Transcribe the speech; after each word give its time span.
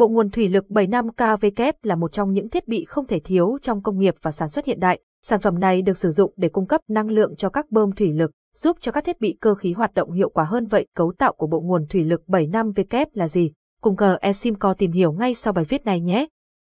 Bộ 0.00 0.08
nguồn 0.08 0.30
thủy 0.30 0.48
lực 0.48 0.70
75 0.70 1.08
kW 1.16 1.72
là 1.82 1.96
một 1.96 2.12
trong 2.12 2.32
những 2.32 2.48
thiết 2.48 2.68
bị 2.68 2.84
không 2.84 3.06
thể 3.06 3.20
thiếu 3.20 3.58
trong 3.62 3.82
công 3.82 3.98
nghiệp 3.98 4.14
và 4.22 4.30
sản 4.30 4.48
xuất 4.48 4.64
hiện 4.64 4.80
đại. 4.80 5.00
Sản 5.22 5.40
phẩm 5.40 5.58
này 5.58 5.82
được 5.82 5.96
sử 5.96 6.10
dụng 6.10 6.32
để 6.36 6.48
cung 6.48 6.66
cấp 6.66 6.80
năng 6.88 7.08
lượng 7.08 7.36
cho 7.36 7.48
các 7.48 7.70
bơm 7.70 7.92
thủy 7.92 8.12
lực, 8.12 8.30
giúp 8.54 8.76
cho 8.80 8.92
các 8.92 9.04
thiết 9.04 9.20
bị 9.20 9.36
cơ 9.40 9.54
khí 9.54 9.72
hoạt 9.72 9.94
động 9.94 10.12
hiệu 10.12 10.30
quả 10.30 10.44
hơn 10.44 10.66
vậy. 10.66 10.86
Cấu 10.96 11.12
tạo 11.18 11.32
của 11.32 11.46
bộ 11.46 11.60
nguồn 11.60 11.86
thủy 11.86 12.04
lực 12.04 12.22
75W 12.26 13.06
là 13.12 13.28
gì? 13.28 13.52
Cùng 13.82 13.96
GE 13.96 14.32
tìm 14.78 14.92
hiểu 14.92 15.12
ngay 15.12 15.34
sau 15.34 15.52
bài 15.52 15.64
viết 15.68 15.84
này 15.84 16.00
nhé. 16.00 16.26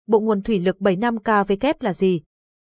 Bộ 0.07 0.21
nguồn 0.21 0.43
thủy 0.43 0.59
lực 0.61 0.77
75kW 0.81 1.75
là 1.81 1.93
gì? 1.93 2.23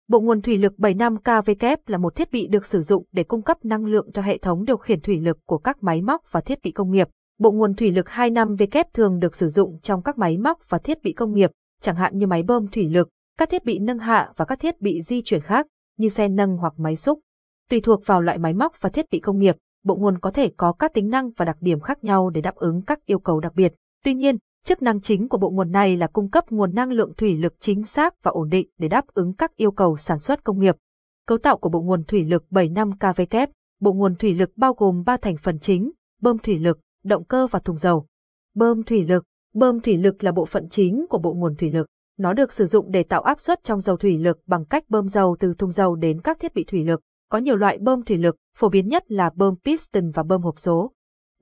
Bộ 0.07 0.19
nguồn 0.19 0.41
thủy 0.41 0.57
lực 0.57 0.73
75kW 0.77 1.77
là 1.87 1.97
một 1.97 2.15
thiết 2.15 2.31
bị 2.31 2.47
được 2.47 2.65
sử 2.65 2.81
dụng 2.81 3.05
để 3.11 3.23
cung 3.23 3.41
cấp 3.41 3.57
năng 3.65 3.85
lượng 3.85 4.11
cho 4.13 4.21
hệ 4.21 4.37
thống 4.37 4.65
điều 4.65 4.77
khiển 4.77 5.01
thủy 5.01 5.19
lực 5.19 5.37
của 5.45 5.57
các 5.57 5.83
máy 5.83 6.01
móc 6.01 6.21
và 6.31 6.41
thiết 6.41 6.59
bị 6.63 6.71
công 6.71 6.91
nghiệp. 6.91 7.07
Bộ 7.39 7.51
nguồn 7.51 7.73
thủy 7.73 7.91
lực 7.91 8.09
hai 8.09 8.29
năm 8.29 8.55
v-kép 8.55 8.85
thường 8.93 9.19
được 9.19 9.35
sử 9.35 9.47
dụng 9.47 9.79
trong 9.81 10.01
các 10.01 10.17
máy 10.17 10.37
móc 10.37 10.69
và 10.69 10.77
thiết 10.77 11.03
bị 11.03 11.13
công 11.13 11.33
nghiệp, 11.33 11.51
chẳng 11.81 11.95
hạn 11.95 12.17
như 12.17 12.27
máy 12.27 12.43
bơm 12.43 12.67
thủy 12.67 12.89
lực, 12.89 13.09
các 13.37 13.49
thiết 13.49 13.65
bị 13.65 13.79
nâng 13.79 13.99
hạ 13.99 14.31
và 14.35 14.45
các 14.45 14.59
thiết 14.59 14.81
bị 14.81 15.01
di 15.01 15.21
chuyển 15.21 15.41
khác, 15.41 15.67
như 15.97 16.09
xe 16.09 16.27
nâng 16.27 16.57
hoặc 16.57 16.73
máy 16.77 16.95
xúc. 16.95 17.19
Tùy 17.69 17.81
thuộc 17.81 18.05
vào 18.05 18.21
loại 18.21 18.37
máy 18.37 18.53
móc 18.53 18.81
và 18.81 18.89
thiết 18.89 19.05
bị 19.11 19.19
công 19.19 19.39
nghiệp, 19.39 19.55
bộ 19.83 19.95
nguồn 19.95 20.19
có 20.19 20.31
thể 20.31 20.51
có 20.57 20.73
các 20.73 20.93
tính 20.93 21.09
năng 21.09 21.31
và 21.37 21.45
đặc 21.45 21.57
điểm 21.59 21.79
khác 21.79 22.03
nhau 22.03 22.29
để 22.29 22.41
đáp 22.41 22.55
ứng 22.55 22.81
các 22.81 23.05
yêu 23.05 23.19
cầu 23.19 23.39
đặc 23.39 23.55
biệt. 23.55 23.73
Tuy 24.03 24.13
nhiên, 24.13 24.37
chức 24.65 24.81
năng 24.81 25.01
chính 25.01 25.29
của 25.29 25.37
bộ 25.37 25.49
nguồn 25.49 25.71
này 25.71 25.97
là 25.97 26.07
cung 26.07 26.29
cấp 26.29 26.51
nguồn 26.51 26.75
năng 26.75 26.91
lượng 26.91 27.13
thủy 27.17 27.37
lực 27.37 27.53
chính 27.59 27.83
xác 27.83 28.23
và 28.23 28.31
ổn 28.31 28.49
định 28.49 28.67
để 28.77 28.87
đáp 28.87 29.05
ứng 29.13 29.33
các 29.33 29.55
yêu 29.55 29.71
cầu 29.71 29.97
sản 29.97 30.19
xuất 30.19 30.43
công 30.43 30.59
nghiệp. 30.59 30.75
Cấu 31.27 31.37
tạo 31.37 31.57
của 31.57 31.69
bộ 31.69 31.81
nguồn 31.81 32.03
thủy 32.03 32.23
lực 32.23 32.45
75 32.49 32.91
kW, 32.99 33.47
bộ 33.81 33.93
nguồn 33.93 34.15
thủy 34.15 34.33
lực 34.33 34.49
bao 34.55 34.73
gồm 34.73 35.03
3 35.05 35.17
thành 35.17 35.35
phần 35.37 35.59
chính, 35.59 35.91
bơm 36.21 36.37
thủy 36.37 36.59
lực, 36.59 36.79
động 37.03 37.23
cơ 37.23 37.47
và 37.47 37.59
thùng 37.59 37.77
dầu. 37.77 38.05
Bơm 38.55 38.83
thủy 38.83 39.03
lực, 39.03 39.23
bơm 39.53 39.79
thủy 39.79 39.97
lực 39.97 40.23
là 40.23 40.31
bộ 40.31 40.45
phận 40.45 40.69
chính 40.69 41.05
của 41.09 41.17
bộ 41.17 41.33
nguồn 41.33 41.55
thủy 41.55 41.71
lực. 41.71 41.87
Nó 42.17 42.33
được 42.33 42.51
sử 42.51 42.65
dụng 42.65 42.91
để 42.91 43.03
tạo 43.03 43.21
áp 43.21 43.39
suất 43.39 43.63
trong 43.63 43.81
dầu 43.81 43.97
thủy 43.97 44.17
lực 44.17 44.39
bằng 44.47 44.65
cách 44.65 44.83
bơm 44.89 45.07
dầu 45.07 45.37
từ 45.39 45.53
thùng 45.57 45.71
dầu 45.71 45.95
đến 45.95 46.21
các 46.21 46.39
thiết 46.39 46.53
bị 46.53 46.63
thủy 46.63 46.83
lực. 46.83 47.01
Có 47.29 47.37
nhiều 47.37 47.55
loại 47.55 47.77
bơm 47.77 48.03
thủy 48.03 48.17
lực, 48.17 48.35
phổ 48.57 48.69
biến 48.69 48.87
nhất 48.87 49.11
là 49.11 49.31
bơm 49.35 49.55
piston 49.65 50.11
và 50.11 50.23
bơm 50.23 50.41
hộp 50.41 50.59
số. 50.59 50.91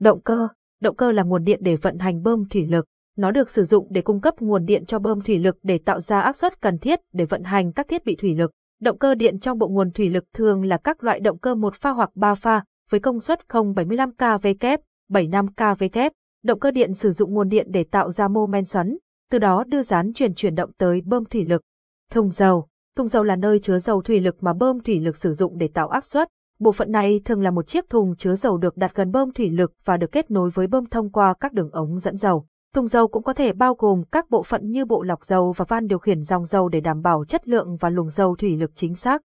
Động 0.00 0.20
cơ, 0.20 0.48
động 0.80 0.96
cơ 0.96 1.12
là 1.12 1.22
nguồn 1.22 1.44
điện 1.44 1.60
để 1.62 1.76
vận 1.76 1.98
hành 1.98 2.22
bơm 2.22 2.48
thủy 2.48 2.66
lực. 2.66 2.86
Nó 3.16 3.30
được 3.30 3.50
sử 3.50 3.64
dụng 3.64 3.86
để 3.90 4.02
cung 4.02 4.20
cấp 4.20 4.34
nguồn 4.40 4.64
điện 4.64 4.84
cho 4.86 4.98
bơm 4.98 5.20
thủy 5.20 5.38
lực 5.38 5.58
để 5.62 5.78
tạo 5.78 6.00
ra 6.00 6.20
áp 6.20 6.36
suất 6.36 6.60
cần 6.60 6.78
thiết 6.78 7.00
để 7.12 7.24
vận 7.24 7.42
hành 7.42 7.72
các 7.72 7.88
thiết 7.88 8.04
bị 8.04 8.16
thủy 8.16 8.34
lực. 8.34 8.50
Động 8.80 8.98
cơ 8.98 9.14
điện 9.14 9.38
trong 9.38 9.58
bộ 9.58 9.68
nguồn 9.68 9.90
thủy 9.90 10.10
lực 10.10 10.24
thường 10.34 10.64
là 10.64 10.76
các 10.76 11.04
loại 11.04 11.20
động 11.20 11.38
cơ 11.38 11.54
một 11.54 11.74
pha 11.74 11.90
hoặc 11.90 12.10
ba 12.14 12.34
pha, 12.34 12.64
với 12.90 13.00
công 13.00 13.20
suất 13.20 13.40
0,75 13.48 14.10
kW, 14.18 14.78
75 15.08 15.46
kW. 15.56 16.10
Động 16.44 16.58
cơ 16.58 16.70
điện 16.70 16.94
sử 16.94 17.10
dụng 17.10 17.34
nguồn 17.34 17.48
điện 17.48 17.66
để 17.70 17.84
tạo 17.84 18.10
ra 18.12 18.28
mô 18.28 18.46
men 18.46 18.64
xoắn, 18.64 18.96
từ 19.30 19.38
đó 19.38 19.64
đưa 19.64 19.82
dán 19.82 20.12
truyền 20.12 20.34
chuyển 20.34 20.54
động 20.54 20.70
tới 20.78 21.00
bơm 21.04 21.24
thủy 21.24 21.44
lực. 21.44 21.62
Thùng 22.10 22.30
dầu 22.30 22.68
Thùng 22.96 23.08
dầu 23.08 23.22
là 23.22 23.36
nơi 23.36 23.58
chứa 23.58 23.78
dầu 23.78 24.02
thủy 24.02 24.20
lực 24.20 24.42
mà 24.42 24.52
bơm 24.52 24.80
thủy 24.80 25.00
lực 25.00 25.16
sử 25.16 25.32
dụng 25.32 25.58
để 25.58 25.68
tạo 25.68 25.88
áp 25.88 26.04
suất. 26.04 26.28
Bộ 26.58 26.72
phận 26.72 26.92
này 26.92 27.20
thường 27.24 27.42
là 27.42 27.50
một 27.50 27.66
chiếc 27.66 27.90
thùng 27.90 28.16
chứa 28.16 28.34
dầu 28.34 28.56
được 28.58 28.76
đặt 28.76 28.94
gần 28.94 29.10
bơm 29.10 29.32
thủy 29.32 29.50
lực 29.50 29.72
và 29.84 29.96
được 29.96 30.12
kết 30.12 30.30
nối 30.30 30.50
với 30.50 30.66
bơm 30.66 30.86
thông 30.86 31.10
qua 31.10 31.34
các 31.40 31.52
đường 31.52 31.70
ống 31.70 31.98
dẫn 31.98 32.16
dầu. 32.16 32.46
Thùng 32.74 32.88
dầu 32.88 33.08
cũng 33.08 33.22
có 33.22 33.32
thể 33.32 33.52
bao 33.52 33.74
gồm 33.74 34.02
các 34.12 34.30
bộ 34.30 34.42
phận 34.42 34.70
như 34.70 34.84
bộ 34.84 35.02
lọc 35.02 35.24
dầu 35.24 35.52
và 35.52 35.64
van 35.68 35.86
điều 35.86 35.98
khiển 35.98 36.22
dòng 36.22 36.46
dầu 36.46 36.68
để 36.68 36.80
đảm 36.80 37.02
bảo 37.02 37.24
chất 37.24 37.48
lượng 37.48 37.76
và 37.76 37.88
luồng 37.88 38.10
dầu 38.10 38.36
thủy 38.36 38.56
lực 38.56 38.70
chính 38.74 38.94
xác. 38.94 39.22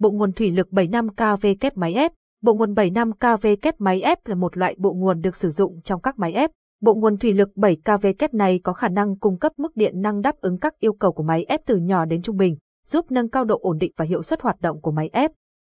Bộ 0.00 0.10
nguồn 0.10 0.32
thủy 0.32 0.50
lực 0.50 0.72
75 0.72 1.08
kV 1.08 1.46
kép 1.60 1.76
máy 1.76 1.94
ép 1.94 2.12
Bộ 2.42 2.54
nguồn 2.54 2.74
75 2.74 3.12
kV 3.12 3.46
kép 3.62 3.80
máy 3.80 4.02
ép 4.02 4.26
là 4.26 4.34
một 4.34 4.56
loại 4.56 4.74
bộ 4.78 4.92
nguồn 4.92 5.20
được 5.20 5.36
sử 5.36 5.50
dụng 5.50 5.80
trong 5.84 6.00
các 6.00 6.18
máy 6.18 6.32
ép. 6.32 6.50
Bộ 6.80 6.94
nguồn 6.94 7.16
thủy 7.16 7.32
lực 7.32 7.56
7 7.56 7.76
kV 7.76 8.06
kép 8.18 8.34
này 8.34 8.60
có 8.64 8.72
khả 8.72 8.88
năng 8.88 9.18
cung 9.18 9.38
cấp 9.38 9.52
mức 9.56 9.76
điện 9.76 10.00
năng 10.00 10.20
đáp 10.20 10.36
ứng 10.40 10.58
các 10.58 10.78
yêu 10.78 10.92
cầu 10.92 11.12
của 11.12 11.22
máy 11.22 11.44
ép 11.44 11.60
từ 11.66 11.76
nhỏ 11.76 12.04
đến 12.04 12.22
trung 12.22 12.36
bình, 12.36 12.56
giúp 12.86 13.10
nâng 13.10 13.28
cao 13.28 13.44
độ 13.44 13.58
ổn 13.62 13.78
định 13.78 13.92
và 13.96 14.04
hiệu 14.04 14.22
suất 14.22 14.42
hoạt 14.42 14.60
động 14.60 14.80
của 14.80 14.90
máy 14.90 15.10
ép. 15.12 15.30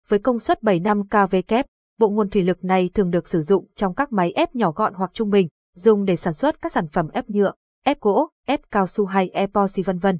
Với 0.07 0.19
công 0.19 0.39
suất 0.39 0.63
75 0.63 1.03
kV 1.07 1.35
kép, 1.47 1.65
bộ 1.99 2.09
nguồn 2.09 2.29
thủy 2.29 2.43
lực 2.43 2.63
này 2.63 2.89
thường 2.93 3.09
được 3.09 3.27
sử 3.27 3.41
dụng 3.41 3.67
trong 3.75 3.95
các 3.95 4.13
máy 4.13 4.31
ép 4.31 4.55
nhỏ 4.55 4.71
gọn 4.71 4.93
hoặc 4.93 5.13
trung 5.13 5.29
bình, 5.29 5.47
dùng 5.75 6.05
để 6.05 6.15
sản 6.15 6.33
xuất 6.33 6.61
các 6.61 6.71
sản 6.71 6.87
phẩm 6.87 7.07
ép 7.13 7.29
nhựa, 7.29 7.51
ép 7.83 7.99
gỗ, 7.99 8.29
ép 8.45 8.59
cao 8.71 8.87
su 8.87 9.05
hay 9.05 9.29
epoxy 9.29 9.81
vân 9.81 9.97
vân. 9.97 10.19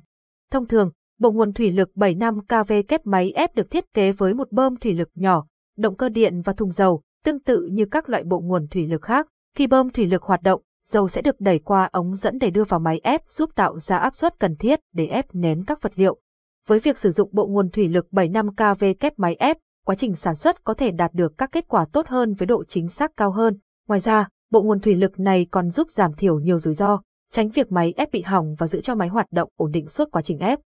Thông 0.51 0.67
thường, 0.67 0.91
bộ 1.19 1.31
nguồn 1.31 1.53
thủy 1.53 1.72
lực 1.72 1.89
75 1.95 2.39
kV 2.41 2.73
kép 2.88 3.05
máy 3.05 3.31
ép 3.31 3.55
được 3.55 3.72
thiết 3.72 3.94
kế 3.94 4.11
với 4.11 4.34
một 4.34 4.51
bơm 4.51 4.75
thủy 4.75 4.94
lực 4.94 5.09
nhỏ, 5.16 5.45
động 5.77 5.95
cơ 5.95 6.09
điện 6.09 6.41
và 6.41 6.53
thùng 6.53 6.71
dầu, 6.71 7.01
tương 7.23 7.39
tự 7.39 7.69
như 7.71 7.85
các 7.85 8.09
loại 8.09 8.23
bộ 8.23 8.39
nguồn 8.39 8.67
thủy 8.67 8.87
lực 8.87 9.01
khác. 9.01 9.27
Khi 9.55 9.67
bơm 9.67 9.89
thủy 9.89 10.05
lực 10.05 10.23
hoạt 10.23 10.41
động, 10.41 10.61
dầu 10.87 11.07
sẽ 11.07 11.21
được 11.21 11.35
đẩy 11.39 11.59
qua 11.59 11.89
ống 11.91 12.15
dẫn 12.15 12.37
để 12.37 12.49
đưa 12.49 12.63
vào 12.63 12.79
máy 12.79 12.99
ép 13.03 13.21
giúp 13.29 13.49
tạo 13.55 13.79
ra 13.79 13.97
áp 13.97 14.15
suất 14.15 14.39
cần 14.39 14.55
thiết 14.55 14.79
để 14.93 15.05
ép 15.05 15.25
nén 15.33 15.65
các 15.65 15.81
vật 15.81 15.91
liệu. 15.95 16.19
Với 16.67 16.79
việc 16.79 16.97
sử 16.97 17.11
dụng 17.11 17.29
bộ 17.33 17.47
nguồn 17.47 17.69
thủy 17.69 17.87
lực 17.87 18.07
75 18.11 18.55
kV 18.55 18.85
kép 18.99 19.19
máy 19.19 19.35
ép, 19.35 19.57
quá 19.85 19.95
trình 19.95 20.15
sản 20.15 20.35
xuất 20.35 20.63
có 20.63 20.73
thể 20.73 20.91
đạt 20.91 21.13
được 21.13 21.37
các 21.37 21.49
kết 21.51 21.67
quả 21.67 21.85
tốt 21.91 22.07
hơn 22.07 22.33
với 22.33 22.45
độ 22.45 22.63
chính 22.63 22.87
xác 22.87 23.11
cao 23.17 23.31
hơn. 23.31 23.57
Ngoài 23.87 23.99
ra, 23.99 24.27
bộ 24.51 24.61
nguồn 24.61 24.79
thủy 24.79 24.95
lực 24.95 25.19
này 25.19 25.47
còn 25.51 25.69
giúp 25.69 25.91
giảm 25.91 26.13
thiểu 26.13 26.39
nhiều 26.39 26.59
rủi 26.59 26.73
ro, 26.73 27.01
tránh 27.31 27.49
việc 27.49 27.71
máy 27.71 27.93
ép 27.97 28.11
bị 28.11 28.21
hỏng 28.21 28.55
và 28.57 28.67
giữ 28.67 28.81
cho 28.81 28.95
máy 28.95 29.07
hoạt 29.07 29.27
động 29.31 29.49
ổn 29.57 29.71
định 29.71 29.87
suốt 29.87 30.11
quá 30.11 30.21
trình 30.21 30.39
ép. 30.39 30.59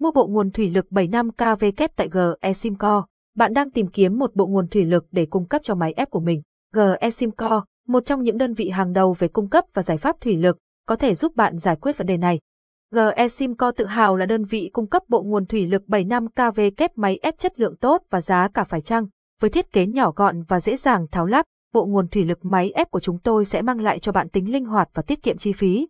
Mua 0.00 0.10
bộ 0.10 0.26
nguồn 0.26 0.50
thủy 0.50 0.70
lực 0.70 0.90
75 0.90 1.30
kV 1.32 1.64
kép 1.76 1.96
tại 1.96 2.08
GE 2.12 2.52
Simco. 2.52 3.06
Bạn 3.36 3.52
đang 3.52 3.70
tìm 3.70 3.86
kiếm 3.86 4.18
một 4.18 4.34
bộ 4.34 4.46
nguồn 4.46 4.68
thủy 4.68 4.84
lực 4.84 5.06
để 5.10 5.26
cung 5.26 5.46
cấp 5.46 5.62
cho 5.64 5.74
máy 5.74 5.92
ép 5.96 6.10
của 6.10 6.20
mình. 6.20 6.42
GE 6.74 7.10
Simco, 7.10 7.64
một 7.86 8.06
trong 8.06 8.22
những 8.22 8.38
đơn 8.38 8.54
vị 8.54 8.68
hàng 8.68 8.92
đầu 8.92 9.12
về 9.18 9.28
cung 9.28 9.48
cấp 9.48 9.64
và 9.74 9.82
giải 9.82 9.96
pháp 9.96 10.20
thủy 10.20 10.36
lực, 10.36 10.58
có 10.86 10.96
thể 10.96 11.14
giúp 11.14 11.36
bạn 11.36 11.58
giải 11.58 11.76
quyết 11.76 11.98
vấn 11.98 12.06
đề 12.06 12.16
này. 12.16 12.40
GE 12.92 13.28
Simco 13.28 13.70
tự 13.70 13.86
hào 13.86 14.16
là 14.16 14.26
đơn 14.26 14.44
vị 14.44 14.70
cung 14.72 14.86
cấp 14.86 15.02
bộ 15.08 15.22
nguồn 15.22 15.46
thủy 15.46 15.66
lực 15.66 15.82
75 15.86 16.28
kV 16.28 16.60
kép 16.76 16.98
máy 16.98 17.18
ép 17.22 17.38
chất 17.38 17.60
lượng 17.60 17.76
tốt 17.76 18.02
và 18.10 18.20
giá 18.20 18.48
cả 18.54 18.64
phải 18.64 18.80
chăng. 18.80 19.06
Với 19.40 19.50
thiết 19.50 19.72
kế 19.72 19.86
nhỏ 19.86 20.12
gọn 20.16 20.42
và 20.42 20.60
dễ 20.60 20.76
dàng 20.76 21.06
tháo 21.10 21.26
lắp, 21.26 21.46
bộ 21.72 21.86
nguồn 21.86 22.08
thủy 22.08 22.24
lực 22.24 22.44
máy 22.44 22.70
ép 22.74 22.90
của 22.90 23.00
chúng 23.00 23.18
tôi 23.18 23.44
sẽ 23.44 23.62
mang 23.62 23.80
lại 23.80 23.98
cho 23.98 24.12
bạn 24.12 24.28
tính 24.28 24.52
linh 24.52 24.64
hoạt 24.64 24.88
và 24.94 25.02
tiết 25.02 25.22
kiệm 25.22 25.38
chi 25.38 25.52
phí. 25.52 25.88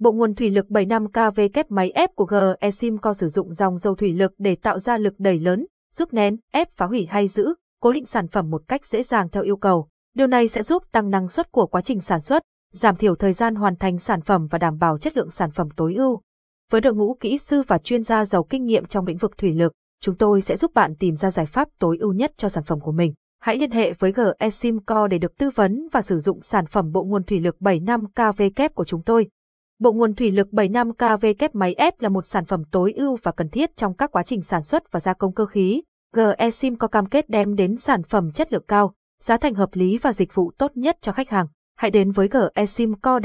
Bộ 0.00 0.12
nguồn 0.12 0.34
thủy 0.34 0.50
lực 0.50 0.70
75 0.70 1.06
kV 1.08 1.40
kép 1.52 1.70
máy 1.70 1.90
ép 1.90 2.10
của 2.14 2.26
GE 2.26 2.70
Simco 2.70 3.14
sử 3.14 3.28
dụng 3.28 3.52
dòng 3.52 3.78
dầu 3.78 3.94
thủy 3.94 4.12
lực 4.12 4.32
để 4.38 4.56
tạo 4.56 4.78
ra 4.78 4.96
lực 4.96 5.14
đẩy 5.18 5.38
lớn, 5.38 5.66
giúp 5.94 6.12
nén, 6.12 6.36
ép 6.52 6.68
phá 6.76 6.86
hủy 6.86 7.06
hay 7.10 7.28
giữ, 7.28 7.54
cố 7.80 7.92
định 7.92 8.06
sản 8.06 8.28
phẩm 8.28 8.50
một 8.50 8.62
cách 8.68 8.86
dễ 8.86 9.02
dàng 9.02 9.28
theo 9.28 9.42
yêu 9.42 9.56
cầu. 9.56 9.88
Điều 10.14 10.26
này 10.26 10.48
sẽ 10.48 10.62
giúp 10.62 10.82
tăng 10.92 11.10
năng 11.10 11.28
suất 11.28 11.52
của 11.52 11.66
quá 11.66 11.82
trình 11.82 12.00
sản 12.00 12.20
xuất, 12.20 12.42
giảm 12.72 12.96
thiểu 12.96 13.14
thời 13.14 13.32
gian 13.32 13.54
hoàn 13.54 13.76
thành 13.76 13.98
sản 13.98 14.20
phẩm 14.20 14.46
và 14.50 14.58
đảm 14.58 14.78
bảo 14.78 14.98
chất 14.98 15.16
lượng 15.16 15.30
sản 15.30 15.50
phẩm 15.50 15.68
tối 15.76 15.94
ưu. 15.94 16.20
Với 16.70 16.80
đội 16.80 16.94
ngũ 16.94 17.16
kỹ 17.20 17.38
sư 17.38 17.62
và 17.66 17.78
chuyên 17.78 18.02
gia 18.02 18.24
giàu 18.24 18.44
kinh 18.44 18.64
nghiệm 18.64 18.86
trong 18.86 19.06
lĩnh 19.06 19.16
vực 19.16 19.38
thủy 19.38 19.52
lực, 19.52 19.72
chúng 20.00 20.14
tôi 20.14 20.42
sẽ 20.42 20.56
giúp 20.56 20.74
bạn 20.74 20.94
tìm 20.96 21.16
ra 21.16 21.30
giải 21.30 21.46
pháp 21.46 21.68
tối 21.78 21.96
ưu 22.00 22.12
nhất 22.12 22.32
cho 22.36 22.48
sản 22.48 22.64
phẩm 22.64 22.80
của 22.80 22.92
mình. 22.92 23.14
Hãy 23.40 23.56
liên 23.56 23.70
hệ 23.70 23.92
với 23.92 24.12
GE 24.12 24.50
Simco 24.50 25.06
để 25.06 25.18
được 25.18 25.38
tư 25.38 25.50
vấn 25.54 25.88
và 25.92 26.02
sử 26.02 26.18
dụng 26.18 26.42
sản 26.42 26.66
phẩm 26.66 26.92
bộ 26.92 27.04
nguồn 27.04 27.24
thủy 27.24 27.40
lực 27.40 27.60
75 27.60 28.00
kV 28.06 28.42
kép 28.56 28.74
của 28.74 28.84
chúng 28.84 29.02
tôi. 29.02 29.28
Bộ 29.78 29.92
nguồn 29.92 30.14
thủy 30.14 30.30
lực 30.30 30.52
75 30.52 30.92
kV 30.92 31.26
kép 31.38 31.54
máy 31.54 31.74
ép 31.74 32.00
là 32.00 32.08
một 32.08 32.26
sản 32.26 32.44
phẩm 32.44 32.62
tối 32.70 32.92
ưu 32.92 33.18
và 33.22 33.32
cần 33.32 33.48
thiết 33.48 33.76
trong 33.76 33.94
các 33.94 34.10
quá 34.12 34.22
trình 34.22 34.42
sản 34.42 34.62
xuất 34.62 34.92
và 34.92 35.00
gia 35.00 35.14
công 35.14 35.34
cơ 35.34 35.46
khí. 35.46 35.82
GE 36.16 36.50
Simco 36.50 36.86
cam 36.86 37.06
kết 37.06 37.30
đem 37.30 37.54
đến 37.54 37.76
sản 37.76 38.02
phẩm 38.02 38.30
chất 38.30 38.52
lượng 38.52 38.64
cao, 38.68 38.94
giá 39.22 39.36
thành 39.36 39.54
hợp 39.54 39.68
lý 39.72 39.98
và 39.98 40.12
dịch 40.12 40.34
vụ 40.34 40.52
tốt 40.58 40.70
nhất 40.74 40.96
cho 41.00 41.12
khách 41.12 41.30
hàng. 41.30 41.46
Hãy 41.76 41.90
đến 41.90 42.10
với 42.10 42.28
GE 42.28 42.66
Simco 42.66 43.18
để 43.18 43.22